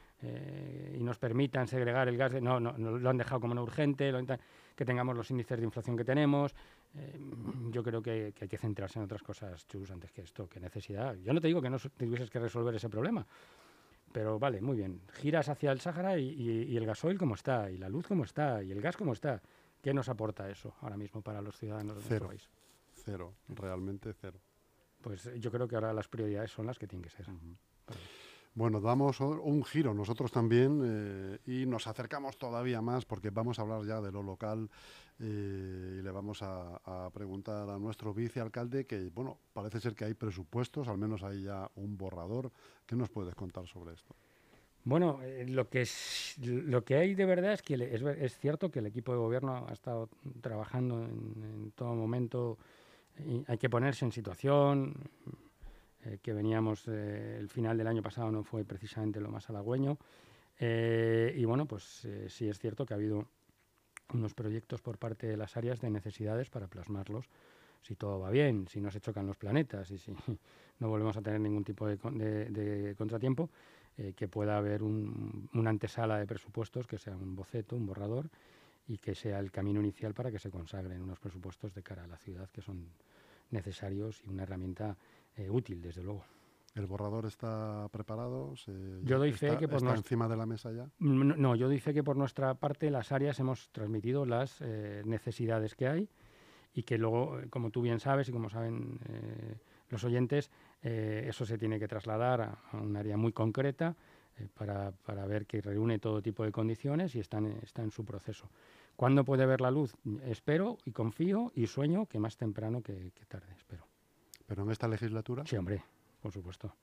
y 0.98 1.04
nos 1.04 1.18
permitan 1.18 1.68
segregar 1.68 2.08
el 2.08 2.16
gas, 2.16 2.32
no, 2.42 2.58
no, 2.58 2.72
lo 2.76 3.10
han 3.10 3.18
dejado 3.18 3.40
como 3.42 3.54
no 3.54 3.62
urgente, 3.62 4.10
que 4.74 4.84
tengamos 4.84 5.14
los 5.14 5.30
índices 5.30 5.58
de 5.58 5.64
inflación 5.64 5.96
que 5.96 6.04
tenemos. 6.04 6.52
yo 7.70 7.82
creo 7.84 8.02
que, 8.02 8.32
hay 8.40 8.48
que 8.48 8.58
centrarse 8.58 8.98
en 8.98 9.04
otras 9.04 9.22
cosas, 9.22 9.68
Chus, 9.68 9.90
antes 9.92 10.10
que 10.10 10.22
esto, 10.22 10.48
que 10.48 10.58
necesidad. 10.58 11.14
Yo 11.22 11.32
no 11.32 11.40
te 11.40 11.46
digo 11.46 11.62
que 11.62 11.70
no 11.70 11.78
tuvieses 11.78 12.28
que 12.30 12.40
resolver 12.40 12.74
ese 12.74 12.88
problema, 12.88 13.24
pero 14.12 14.38
vale, 14.38 14.60
muy 14.60 14.76
bien. 14.76 15.00
Giras 15.14 15.48
hacia 15.48 15.72
el 15.72 15.80
Sáhara 15.80 16.18
y, 16.18 16.76
el 16.76 16.86
gasoil 16.86 17.18
cómo 17.18 17.34
está, 17.34 17.70
y 17.70 17.76
la 17.76 17.88
luz 17.88 18.06
cómo 18.06 18.24
está, 18.24 18.62
y 18.62 18.72
el 18.72 18.80
gas 18.80 18.96
cómo 18.96 19.12
está. 19.12 19.42
¿Qué 19.82 19.92
nos 19.94 20.08
aporta 20.08 20.50
eso 20.50 20.74
ahora 20.80 20.96
mismo 20.96 21.22
para 21.22 21.40
los 21.40 21.56
ciudadanos 21.56 21.96
de 21.96 22.08
nuestro 22.08 22.28
país? 22.28 22.48
Cero, 23.04 23.34
realmente 23.48 24.12
cero. 24.12 24.40
Pues 25.00 25.30
yo 25.38 25.50
creo 25.50 25.68
que 25.68 25.76
ahora 25.76 25.92
las 25.92 26.08
prioridades 26.08 26.50
son 26.50 26.66
las 26.66 26.78
que 26.78 26.86
tienen 26.86 27.04
que 27.04 27.10
ser. 27.10 27.26
Bueno, 28.56 28.80
damos 28.80 29.20
un 29.20 29.62
giro 29.64 29.92
nosotros 29.92 30.32
también 30.32 30.80
eh, 30.82 31.38
y 31.44 31.66
nos 31.66 31.86
acercamos 31.86 32.38
todavía 32.38 32.80
más 32.80 33.04
porque 33.04 33.28
vamos 33.28 33.58
a 33.58 33.62
hablar 33.62 33.84
ya 33.84 34.00
de 34.00 34.10
lo 34.10 34.22
local 34.22 34.70
eh, 35.20 35.98
y 35.98 36.02
le 36.02 36.10
vamos 36.10 36.40
a, 36.40 37.10
preguntar 37.12 37.68
a 37.68 37.78
nuestro 37.78 38.14
vicealcalde 38.14 38.86
que, 38.86 39.10
bueno, 39.14 39.36
parece 39.52 39.78
ser 39.78 39.94
que 39.94 40.06
hay 40.06 40.14
presupuestos, 40.14 40.88
al 40.88 40.96
menos 40.96 41.22
hay 41.22 41.42
ya 41.42 41.70
un 41.74 41.98
borrador. 41.98 42.50
¿Qué 42.86 42.96
nos 42.96 43.10
puedes 43.10 43.34
contar 43.34 43.66
sobre 43.66 43.92
esto? 43.92 44.16
Bueno, 44.84 45.20
eh, 45.22 45.44
lo, 45.46 45.68
que 45.68 45.82
es, 45.82 46.38
lo 46.38 46.82
que 46.82 46.96
hay 46.96 47.14
de 47.14 47.26
verdad 47.26 47.52
es 47.52 47.60
que 47.60 47.74
es, 47.74 48.38
cierto 48.38 48.70
que 48.70 48.78
el 48.78 48.86
equipo 48.86 49.12
de 49.12 49.18
gobierno 49.18 49.66
ha 49.68 49.72
estado 49.74 50.08
trabajando 50.40 51.04
en 51.04 51.72
todo 51.74 51.94
momento 51.94 52.56
y 53.18 53.44
hay 53.48 53.58
que 53.58 53.68
ponerse 53.68 54.06
en 54.06 54.12
situación, 54.12 54.94
eh, 56.06 56.18
que 56.22 56.32
veníamos, 56.32 56.86
eh, 56.88 57.36
el 57.38 57.48
final 57.48 57.76
del 57.76 57.86
año 57.86 58.02
pasado 58.02 58.30
no 58.30 58.44
fue 58.44 58.64
precisamente 58.64 59.20
lo 59.20 59.30
más 59.30 59.48
halagüeño. 59.50 59.98
Eh, 60.58 61.34
y 61.36 61.44
bueno, 61.44 61.66
pues 61.66 62.06
sí 62.28 62.48
es 62.48 62.58
cierto 62.58 62.86
que 62.86 62.94
ha 62.94 62.96
habido 62.96 63.28
unos 64.14 64.34
proyectos 64.34 64.80
por 64.80 64.98
parte 64.98 65.26
de 65.26 65.36
las 65.36 65.56
áreas 65.56 65.80
de 65.80 65.90
necesidades 65.90 66.48
para 66.48 66.68
plasmarlos 66.68 67.28
si 67.82 67.94
todo 67.94 68.18
va 68.18 68.30
bien, 68.30 68.66
si 68.68 68.80
no 68.80 68.90
se 68.90 69.00
chocan 69.00 69.26
los 69.26 69.36
planetas 69.36 69.90
y 69.90 69.98
si 69.98 70.12
no 70.80 70.88
volvemos 70.88 71.16
a 71.16 71.22
tener 71.22 71.40
ningún 71.40 71.62
tipo 71.62 71.86
de, 71.86 72.94
contratiempo, 72.96 73.48
que 74.16 74.28
pueda 74.28 74.58
haber 74.58 74.82
una 74.82 75.70
antesala 75.70 76.18
de 76.18 76.26
presupuestos, 76.26 76.86
que 76.88 76.98
sea 76.98 77.16
un 77.16 77.36
boceto, 77.36 77.76
un 77.76 77.86
borrador, 77.86 78.28
y 78.88 78.98
que 78.98 79.14
sea 79.14 79.38
el 79.38 79.50
camino 79.50 79.80
inicial 79.80 80.14
para 80.14 80.30
que 80.30 80.38
se 80.38 80.50
consagren 80.50 81.02
unos 81.02 81.18
presupuestos 81.18 81.74
de 81.74 81.82
cara 81.82 82.04
a 82.04 82.06
la 82.06 82.18
ciudad 82.18 82.48
que 82.50 82.62
son 82.62 82.88
necesarios 83.50 84.22
y 84.24 84.30
una 84.30 84.44
herramienta 84.44 84.96
eh, 85.36 85.50
útil, 85.50 85.82
desde 85.82 86.02
luego. 86.02 86.24
¿El 86.74 86.86
borrador 86.86 87.24
está 87.24 87.88
preparado? 87.90 88.54
yo 89.02 89.18
doy 89.18 89.32
fe 89.32 89.56
que 89.56 89.66
por 89.66 89.78
está 89.78 89.94
encima 89.94 90.28
de 90.28 90.36
la 90.36 90.44
mesa 90.44 90.72
ya. 90.72 90.90
No, 90.98 91.54
yo 91.54 91.68
doy 91.68 91.78
fe 91.78 91.94
que 91.94 92.02
por 92.02 92.16
nuestra 92.16 92.54
parte 92.54 92.90
las 92.90 93.12
áreas 93.12 93.40
hemos 93.40 93.70
transmitido 93.70 94.26
las 94.26 94.60
eh, 94.60 95.02
necesidades 95.06 95.74
que 95.74 95.88
hay 95.88 96.08
y 96.74 96.82
que 96.82 96.98
luego, 96.98 97.40
eh, 97.40 97.48
como 97.48 97.70
tú 97.70 97.80
bien 97.80 97.98
sabes 97.98 98.28
y 98.28 98.32
como 98.32 98.50
saben 98.50 98.98
los 99.88 100.04
oyentes, 100.04 100.50
eso 100.82 101.46
se 101.46 101.56
tiene 101.56 101.78
que 101.78 101.88
trasladar 101.88 102.40
a, 102.42 102.58
un 102.76 102.96
área 102.96 103.16
muy 103.16 103.32
concreta 103.32 103.96
para, 104.54 104.92
para, 104.92 105.24
ver 105.26 105.46
que 105.46 105.62
reúne 105.62 105.98
todo 105.98 106.20
tipo 106.20 106.44
de 106.44 106.52
condiciones 106.52 107.14
y 107.14 107.20
está 107.20 107.38
en, 107.38 107.58
está 107.62 107.82
en 107.82 107.90
su 107.90 108.04
proceso. 108.04 108.50
¿Cuándo 108.96 109.24
puede 109.24 109.46
ver 109.46 109.62
la 109.62 109.70
luz? 109.70 109.94
Espero 110.24 110.76
y 110.84 110.92
confío 110.92 111.52
y 111.54 111.66
sueño 111.68 112.06
que 112.06 112.18
más 112.18 112.36
temprano 112.36 112.82
que 112.82 113.12
tarde, 113.28 113.52
espero. 113.56 113.86
¿Pero 114.46 114.62
en 114.62 114.70
esta 114.70 114.88
legislatura? 114.88 115.44
Sí, 115.46 115.56
hombre, 115.56 115.82
por 116.20 116.32
supuesto. 116.32 116.74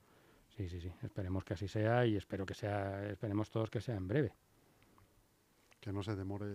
Sí, 0.56 0.68
sí, 0.68 0.80
sí. 0.80 0.92
Esperemos 1.02 1.44
que 1.44 1.54
así 1.54 1.66
sea 1.66 2.06
y 2.06 2.16
espero 2.16 2.46
que 2.46 2.54
sea, 2.54 3.08
esperemos 3.08 3.50
todos 3.50 3.70
que 3.70 3.80
sea 3.80 3.96
en 3.96 4.06
breve. 4.06 4.34
Que 5.80 5.92
no 5.92 6.02
se 6.02 6.14
demore, 6.14 6.46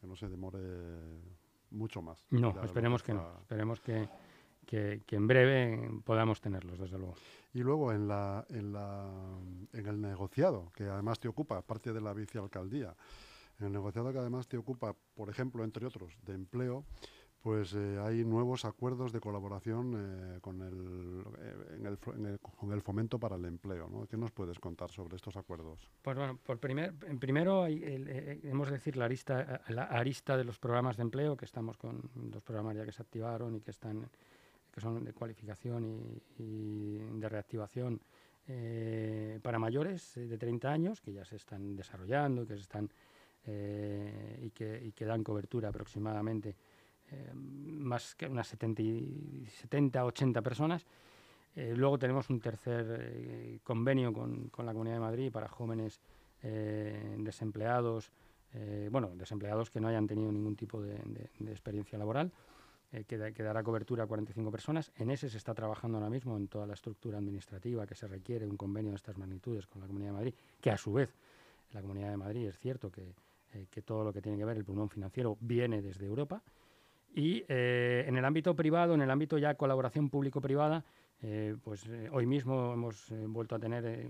que 0.00 0.06
no 0.06 0.16
se 0.16 0.28
demore 0.28 0.60
mucho 1.70 2.02
más. 2.02 2.24
No, 2.30 2.62
esperemos 2.62 3.02
que, 3.02 3.14
no. 3.14 3.40
Esperemos 3.40 3.80
que, 3.80 4.08
que, 4.66 5.02
en 5.10 5.26
breve 5.26 5.90
podamos 6.04 6.40
tenerlos, 6.40 6.78
desde 6.78 6.98
luego. 6.98 7.14
Y 7.52 7.60
luego 7.60 7.92
en, 7.92 8.08
la, 8.08 8.46
en, 8.50 8.72
la, 8.72 9.10
en 9.72 9.86
el 9.86 10.00
negociado, 10.00 10.70
que 10.74 10.84
además 10.84 11.18
te 11.18 11.28
ocupa, 11.28 11.60
parte 11.62 11.92
de 11.92 12.00
la 12.00 12.14
vicealcaldía, 12.14 12.94
en 13.58 13.66
el 13.66 13.72
negociado 13.72 14.12
que 14.12 14.18
además 14.18 14.48
te 14.48 14.56
ocupa, 14.56 14.94
por 15.14 15.28
ejemplo, 15.28 15.64
entre 15.64 15.86
otros, 15.86 16.16
de 16.24 16.34
empleo, 16.34 16.84
pues 17.42 17.74
eh, 17.74 17.98
hay 18.00 18.24
nuevos 18.24 18.64
acuerdos 18.64 19.12
de 19.12 19.18
colaboración 19.18 19.94
eh, 19.96 20.38
con, 20.40 20.62
el, 20.62 21.24
eh, 21.40 21.76
en 21.76 21.86
el, 21.86 22.38
con 22.38 22.72
el 22.72 22.80
fomento 22.80 23.18
para 23.18 23.34
el 23.34 23.44
empleo. 23.44 23.88
¿no? 23.90 24.06
¿Qué 24.06 24.16
nos 24.16 24.30
puedes 24.30 24.60
contar 24.60 24.90
sobre 24.90 25.16
estos 25.16 25.36
acuerdos? 25.36 25.90
Pues 26.02 26.16
bueno, 26.16 26.38
por 26.40 26.60
primer, 26.60 26.94
en 27.04 27.18
primero 27.18 27.64
hay 27.64 27.82
hemos 28.44 28.68
de 28.68 28.74
decir 28.74 28.96
la 28.96 29.06
arista, 29.06 29.60
la 29.68 29.84
arista 29.84 30.36
de 30.36 30.44
los 30.44 30.60
programas 30.60 30.96
de 30.96 31.02
empleo, 31.02 31.36
que 31.36 31.44
estamos 31.44 31.76
con 31.76 32.10
dos 32.14 32.44
programas 32.44 32.76
ya 32.76 32.84
que 32.84 32.92
se 32.92 33.02
activaron 33.02 33.56
y 33.56 33.60
que 33.60 33.72
están 33.72 34.08
que 34.70 34.80
son 34.80 35.04
de 35.04 35.12
cualificación 35.12 36.22
y, 36.38 36.96
de 36.96 37.28
reactivación 37.28 38.00
para 39.42 39.58
mayores 39.58 40.14
de 40.14 40.38
30 40.38 40.70
años, 40.70 41.00
que 41.00 41.12
ya 41.12 41.24
se 41.24 41.36
están 41.36 41.76
desarrollando, 41.76 42.46
que 42.46 42.54
se 42.54 42.62
están 42.62 42.90
y 43.44 44.50
que, 44.50 44.82
y 44.82 44.92
que 44.92 45.04
dan 45.04 45.22
cobertura 45.22 45.68
aproximadamente 45.68 46.56
eh, 47.12 47.30
más 47.34 48.14
que 48.14 48.26
unas 48.26 48.46
70, 48.48 48.82
70 49.60 50.04
80 50.04 50.42
personas. 50.42 50.86
Eh, 51.54 51.74
luego 51.76 51.98
tenemos 51.98 52.30
un 52.30 52.40
tercer 52.40 52.86
eh, 53.00 53.58
convenio 53.62 54.12
con, 54.12 54.48
con, 54.48 54.64
la 54.64 54.72
Comunidad 54.72 54.96
de 54.96 55.00
Madrid 55.00 55.32
para 55.32 55.48
jóvenes 55.48 56.00
desempleados, 56.42 58.10
bueno, 58.90 59.12
desempleados 59.14 59.70
que 59.70 59.80
no 59.80 59.86
hayan 59.86 60.08
tenido 60.08 60.32
ningún 60.32 60.56
tipo 60.56 60.82
de, 60.82 60.96
experiencia 61.46 61.96
laboral, 61.96 62.32
que, 62.90 63.32
que, 63.32 63.42
dará 63.44 63.62
cobertura 63.62 64.02
a 64.02 64.06
45 64.08 64.50
personas. 64.50 64.90
En 64.96 65.12
ese 65.12 65.30
se 65.30 65.36
está 65.36 65.54
trabajando 65.54 65.98
ahora 65.98 66.10
mismo 66.10 66.36
en 66.36 66.48
toda 66.48 66.66
la 66.66 66.74
estructura 66.74 67.18
administrativa 67.18 67.86
que 67.86 67.94
se 67.94 68.08
requiere 68.08 68.44
un 68.44 68.56
convenio 68.56 68.90
de 68.90 68.96
estas 68.96 69.16
magnitudes 69.18 69.68
con 69.68 69.82
la 69.82 69.86
Comunidad 69.86 70.10
de 70.10 70.16
Madrid, 70.16 70.34
que 70.60 70.72
a 70.72 70.76
su 70.76 70.92
vez 70.92 71.14
la 71.70 71.80
Comunidad 71.80 72.10
de 72.10 72.16
Madrid 72.16 72.48
es 72.48 72.58
cierto 72.58 72.90
que, 72.90 73.14
que 73.70 73.82
todo 73.82 74.02
lo 74.02 74.12
que 74.12 74.20
tiene 74.20 74.36
que 74.36 74.44
ver 74.44 74.56
el 74.56 74.64
pulmón 74.64 74.90
financiero 74.90 75.38
viene 75.40 75.80
desde 75.80 76.06
Europa 76.06 76.42
y 77.14 77.44
eh, 77.48 78.04
en 78.06 78.16
el 78.16 78.24
ámbito 78.24 78.54
privado, 78.56 78.94
en 78.94 79.02
el 79.02 79.10
ámbito 79.10 79.38
ya 79.38 79.54
colaboración 79.54 80.08
público-privada, 80.08 80.84
eh, 81.20 81.56
pues 81.62 81.86
eh, 81.86 82.08
hoy 82.10 82.26
mismo 82.26 82.72
hemos 82.72 83.12
vuelto 83.28 83.54
a 83.54 83.58
tener 83.58 84.08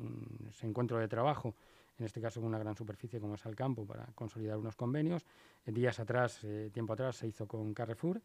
ese 0.49 0.67
encuentro 0.67 0.99
de 0.99 1.09
trabajo, 1.09 1.55
en 1.99 2.07
este 2.07 2.21
caso 2.21 2.41
una 2.41 2.59
gran 2.59 2.77
superficie 2.77 3.21
como 3.21 3.35
es 3.35 3.43
campo 3.57 3.87
para 3.87 4.07
consolidar 4.15 4.57
unos 4.57 4.77
convenios. 4.77 5.27
días 5.67 6.01
atrás, 6.01 6.47
tiempo 6.73 6.95
atrás, 6.95 7.17
se 7.17 7.29
hizo 7.29 7.47
con 7.47 7.75
Carrefour 7.75 8.21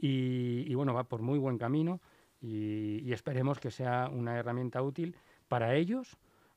y, 0.00 0.74
bueno, 0.74 0.94
va 0.94 1.04
por 1.04 1.22
muy 1.22 1.38
buen 1.38 1.58
camino 1.58 2.00
y 2.40 3.12
esperemos 3.12 3.60
que 3.60 3.70
sea 3.70 4.08
una 4.12 4.38
herramienta 4.38 4.82
útil 4.82 5.16
para 5.48 5.74
ellos 5.74 6.16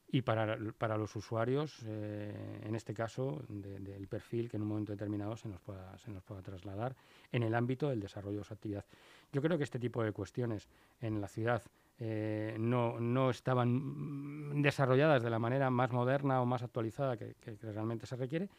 y 0.09 0.21
para, 0.21 0.57
para 0.77 0.97
los 0.97 1.15
usuarios, 1.15 1.81
eh, 1.85 2.61
en 2.63 2.75
este 2.75 2.93
caso, 2.93 3.41
del 3.49 4.07
perfil 4.07 4.49
que 4.49 4.55
en 4.55 4.63
un 4.63 4.69
momento 4.69 4.93
determinado 4.93 5.35
se 5.35 5.49
nos, 5.49 5.59
pueda, 5.59 5.97
se 5.97 6.11
nos 6.11 6.23
pueda 6.23 6.41
trasladar 6.41 6.95
en 7.31 7.43
el 7.43 7.53
ámbito 7.53 7.89
del 7.89 7.99
desarrollo 7.99 8.39
de 8.39 8.43
su 8.45 8.53
actividad. 8.53 8.85
Yo 9.33 9.41
creo 9.41 9.57
que 9.57 9.65
este 9.65 9.79
tipo 9.79 10.01
de 10.03 10.13
cuestiones 10.13 10.69
en 11.01 11.19
la 11.19 11.27
ciudad 11.27 11.61
eh, 11.99 12.55
no, 12.57 12.99
no, 13.01 13.29
estaban 13.29 14.61
desarrolladas 14.61 15.23
de 15.23 15.29
la 15.29 15.39
manera 15.39 15.69
más 15.69 15.91
moderna 15.91 16.41
o 16.41 16.45
más 16.45 16.63
actualizada 16.63 17.17
que, 17.17 17.35
realmente 17.61 18.05
se 18.05 18.15
requiere 18.15 18.49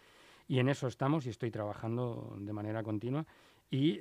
y 0.48 0.58
en 0.58 0.68
eso 0.68 0.86
estamos 0.86 1.24
y 1.26 1.30
estoy 1.30 1.50
trabajando 1.50 2.36
de 2.38 2.52
manera 2.52 2.82
continua 2.82 3.24
Y 3.70 4.00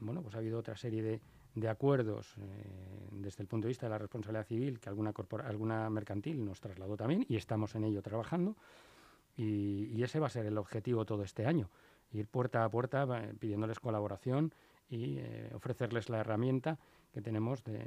bueno, 0.00 0.22
pues 0.22 0.34
ha 0.34 0.38
habido 0.38 0.58
otra 0.58 0.76
serie 0.76 1.02
de, 1.02 1.20
de 1.60 1.68
acuerdos 1.68 2.34
eh, 2.38 3.08
desde 3.12 3.42
el 3.42 3.48
punto 3.48 3.66
de 3.66 3.70
vista 3.70 3.86
de 3.86 3.90
la 3.90 3.98
responsabilidad 3.98 4.46
civil 4.46 4.80
que 4.80 4.88
alguna, 4.88 5.12
alguna 5.44 5.90
mercantil 5.90 6.44
nos 6.44 6.60
trasladó 6.60 6.96
también 6.96 7.26
y 7.28 7.36
estamos 7.36 7.74
en 7.74 7.84
ello 7.84 8.02
trabajando. 8.02 8.56
Y, 9.36 10.02
ese 10.02 10.18
va 10.18 10.26
a 10.26 10.30
ser 10.30 10.46
el 10.46 10.58
objetivo 10.58 11.04
todo 11.04 11.22
este 11.22 11.46
año, 11.46 11.70
ir 12.12 12.26
puerta 12.26 12.64
a 12.64 12.68
puerta 12.68 13.06
pidiéndoles 13.38 13.78
colaboración 13.78 14.52
y 14.88 15.18
eh, 15.18 15.50
ofrecerles 15.54 16.08
la 16.08 16.18
herramienta 16.18 16.78
que 17.12 17.20
tenemos 17.20 17.62
de, 17.62 17.86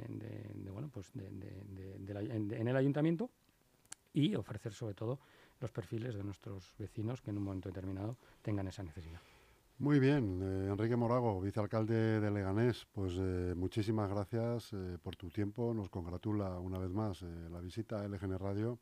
bueno, 0.72 0.88
pues 0.92 1.10
en 1.14 2.68
el 2.68 2.76
ayuntamiento 2.76 3.30
y 4.12 4.34
ofrecer 4.34 4.72
sobre 4.72 4.94
todo 4.94 5.18
los 5.60 5.70
perfiles 5.70 6.14
de 6.14 6.24
nuestros 6.24 6.74
vecinos 6.78 7.20
que 7.20 7.30
en 7.30 7.38
un 7.38 7.44
momento 7.44 7.68
determinado 7.68 8.16
tengan 8.42 8.68
esa 8.68 8.82
necesidad. 8.82 9.20
Muy 9.78 9.98
bien, 9.98 10.40
eh, 10.42 10.68
Enrique 10.70 10.94
Morago, 10.96 11.40
vicealcalde 11.40 12.20
de 12.20 12.30
Leganés, 12.30 12.86
pues 12.92 13.14
eh, 13.18 13.54
muchísimas 13.56 14.08
gracias 14.08 14.72
eh, 14.72 14.96
por 15.02 15.16
tu 15.16 15.28
tiempo. 15.28 15.74
Nos 15.74 15.88
congratula 15.88 16.58
una 16.60 16.78
vez 16.78 16.90
más 16.90 17.22
la 17.22 17.60
visita 17.60 18.00
a 18.00 18.06
LGN 18.06 18.38
Radio 18.38 18.78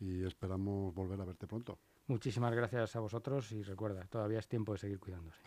y 0.00 0.24
esperamos 0.24 0.94
volver 0.94 1.20
a 1.20 1.24
verte 1.24 1.46
pronto. 1.46 1.78
Muchísimas 2.06 2.54
gracias 2.54 2.96
a 2.96 3.00
vosotros 3.00 3.52
y 3.52 3.62
recuerda, 3.62 4.06
todavía 4.06 4.38
es 4.38 4.48
tiempo 4.48 4.72
de 4.72 4.78
seguir 4.78 4.98
cuidándose. 4.98 5.40